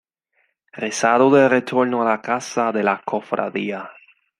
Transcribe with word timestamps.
Rezado 0.83 1.29
de 1.35 1.43
Retorno 1.53 2.01
a 2.01 2.05
la 2.09 2.19
casa 2.31 2.69
de 2.71 2.81
la 2.91 3.01
Cofradía. 3.05 3.87